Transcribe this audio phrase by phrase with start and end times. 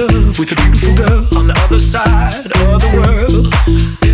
[0.00, 4.09] love with a beautiful girl on the other side of the world.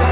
[0.07, 0.12] you.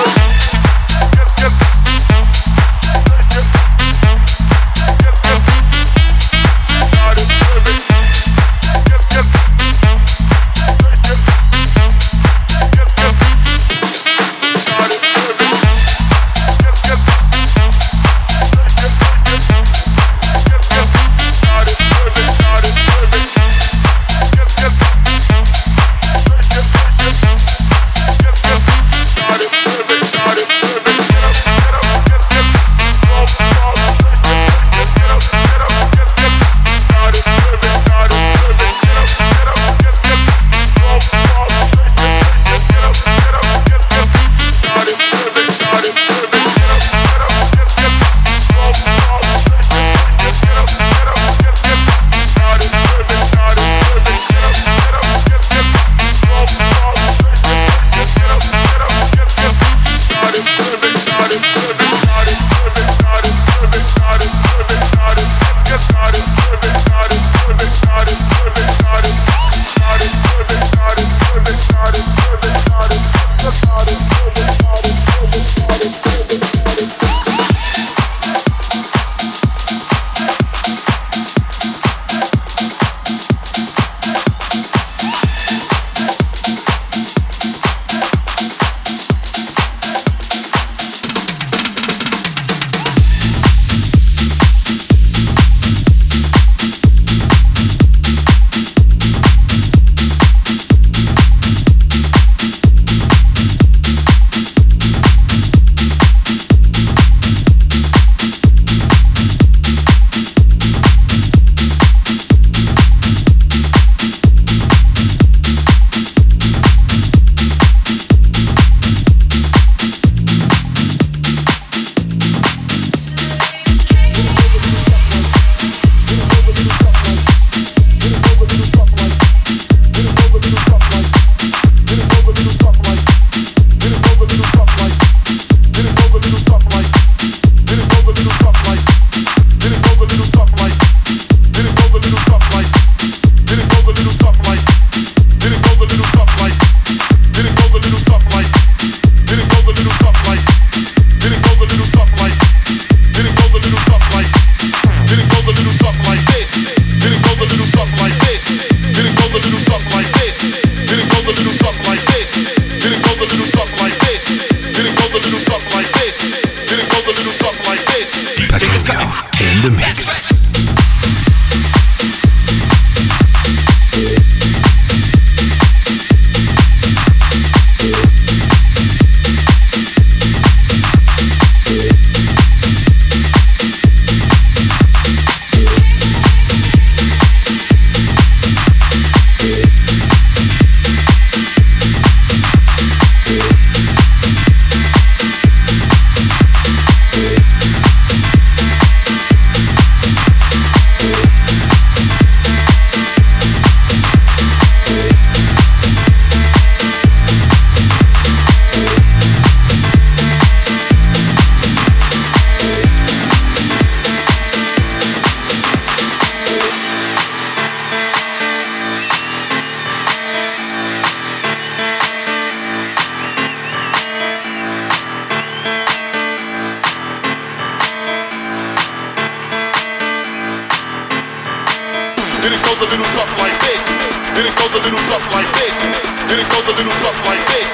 [234.41, 235.77] Then it goes a little something like this.
[236.25, 237.69] Then it goes a little something like this.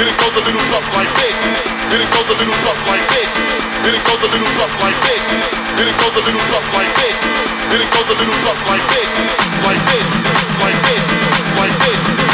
[0.00, 1.36] Then it goes a little something like this.
[1.92, 3.32] Then it goes a little something like this.
[3.84, 5.24] Then it goes a little something like this.
[5.76, 7.20] Then it goes a little something like this.
[7.68, 9.12] Then it goes a little something like this.
[9.60, 10.08] Like this.
[10.56, 11.04] Like this.
[11.52, 12.25] Like this.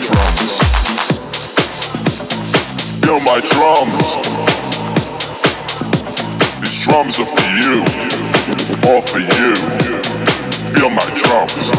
[0.00, 0.58] Drums.
[3.04, 4.16] Feel my drums.
[6.60, 7.82] These drums are for you.
[8.88, 9.54] All for you.
[10.74, 11.70] Feel my drums.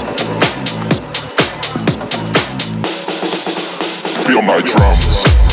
[4.25, 5.50] Feel my drums.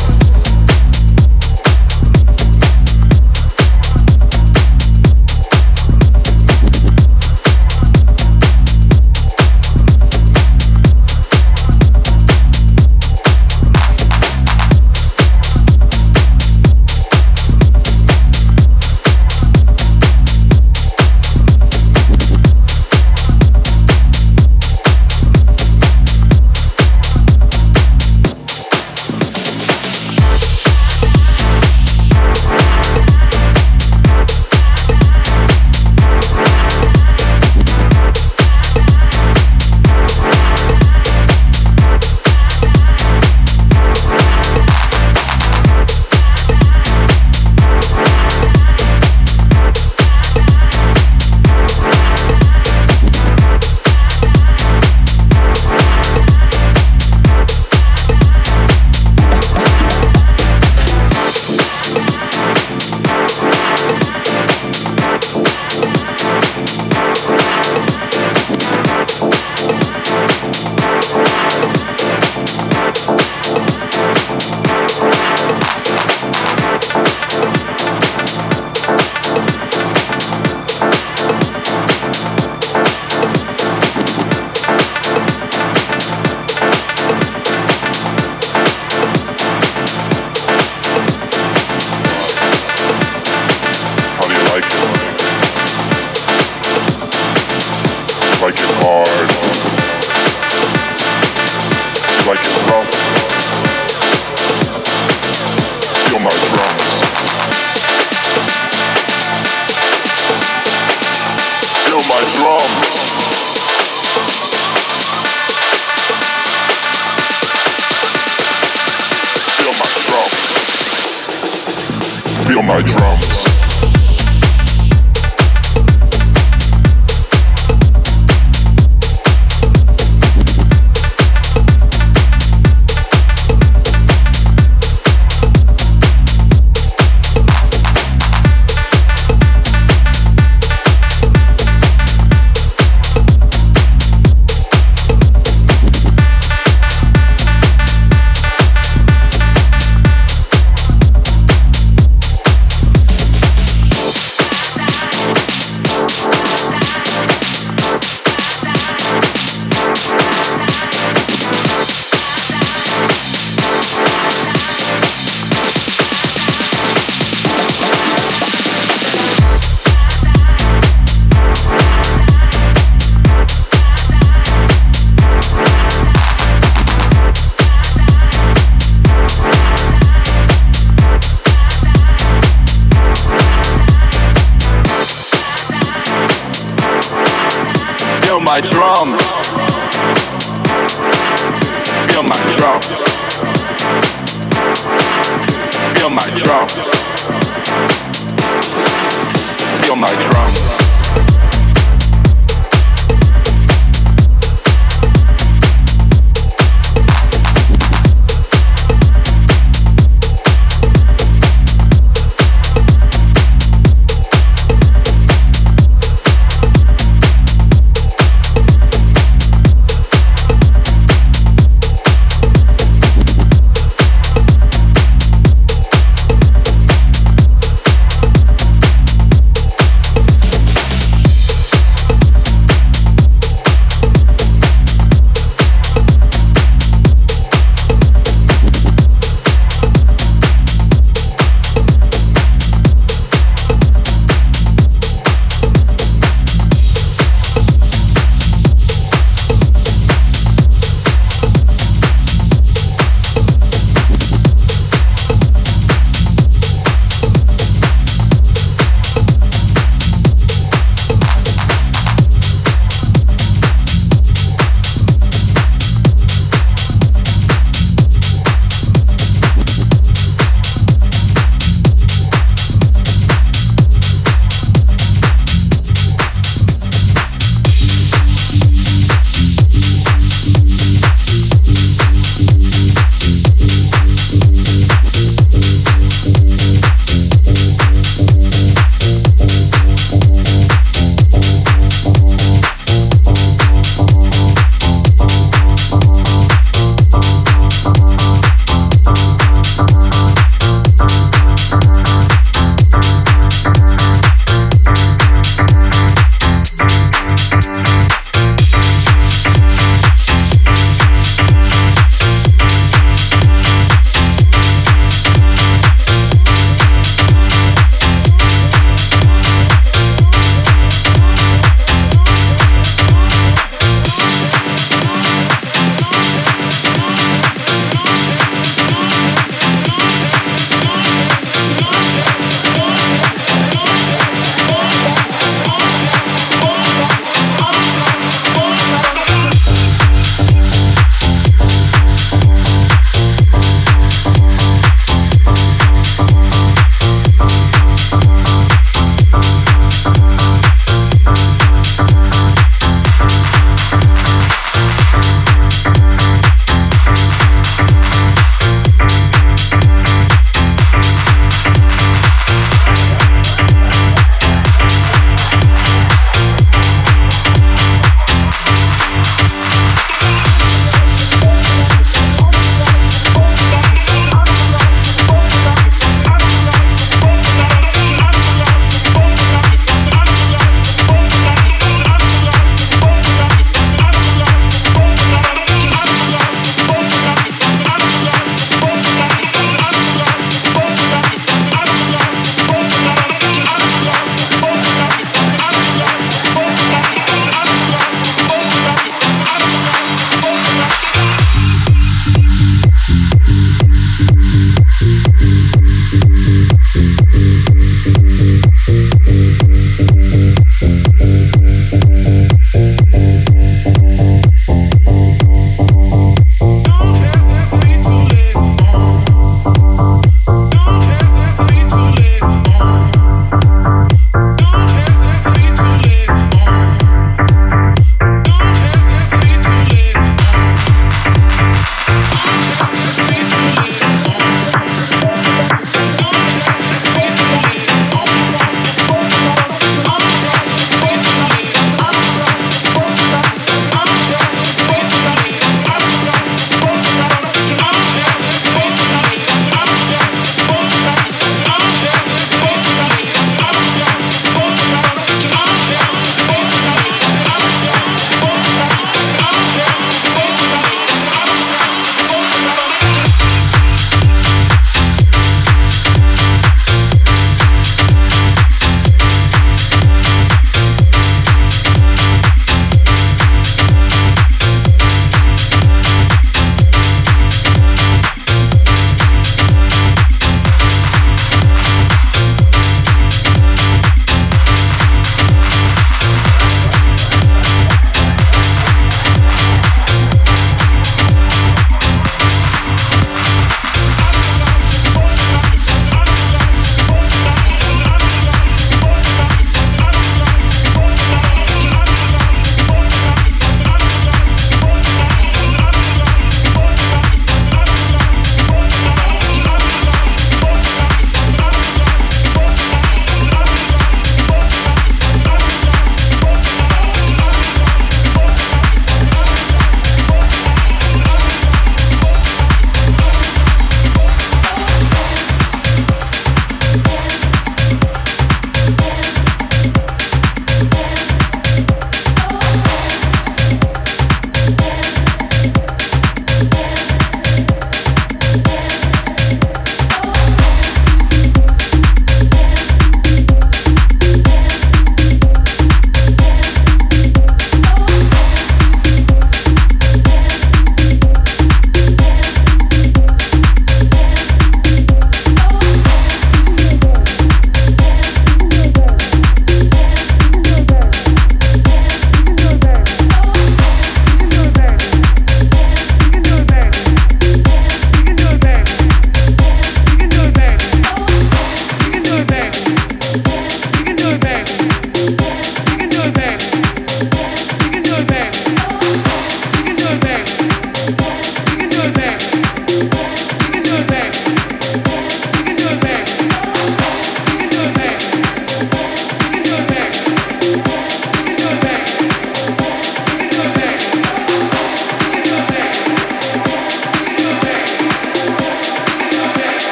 [122.79, 123.28] I drum.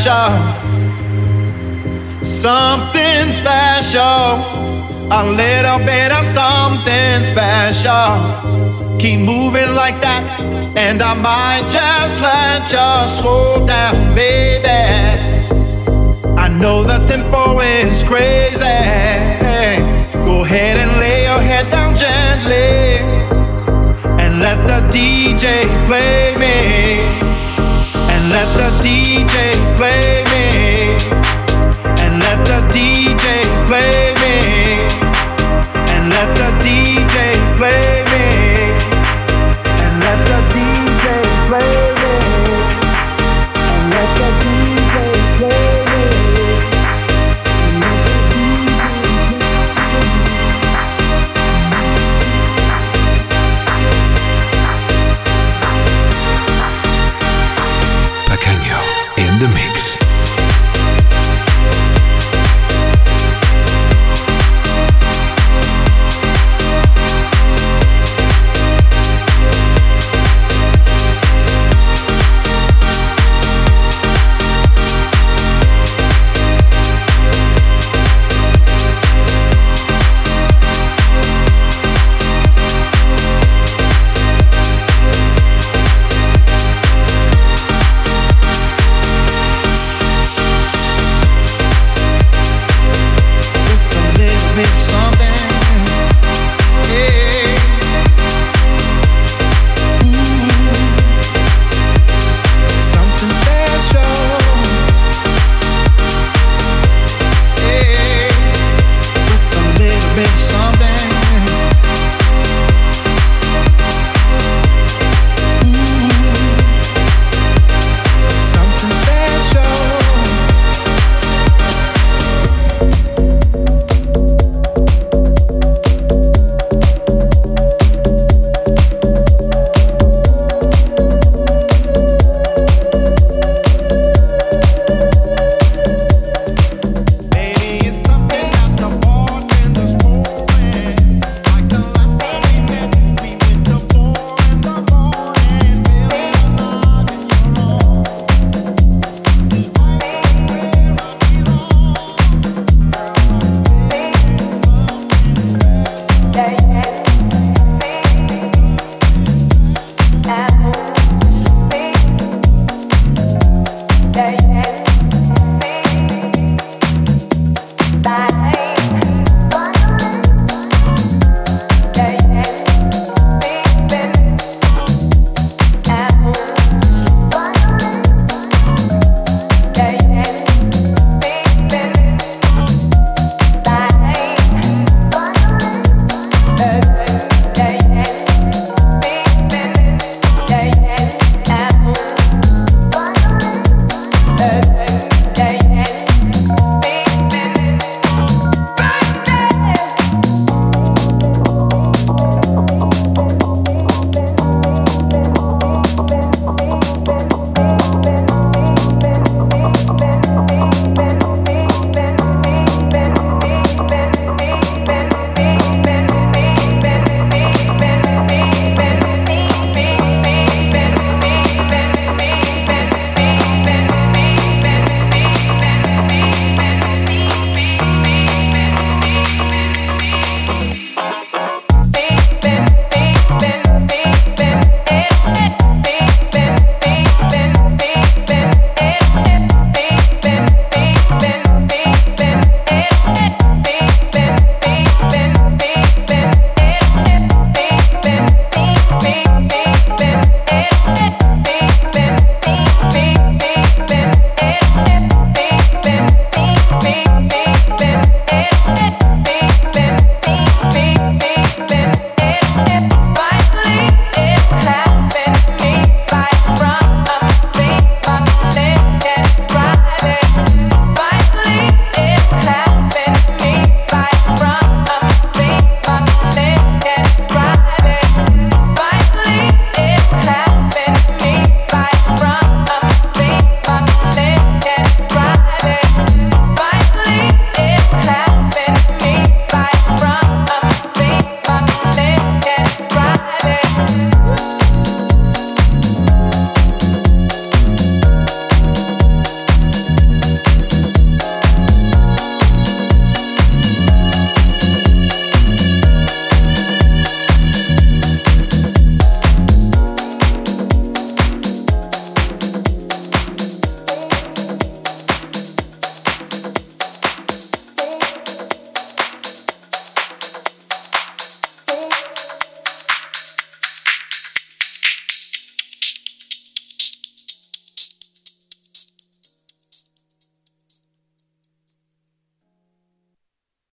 [0.00, 0.32] Special.
[2.22, 4.40] Something special.
[5.12, 8.16] A little bit of something special.
[8.98, 10.24] Keep moving like that,
[10.76, 14.68] and I might just let you slow down, baby.
[16.38, 18.80] I know the tempo is crazy.
[20.24, 23.02] Go ahead and lay your head down gently,
[24.22, 26.89] and let the DJ play me.
[28.30, 29.34] Let the DJ
[29.76, 30.46] play me.
[31.98, 33.26] And let the DJ
[33.66, 34.09] play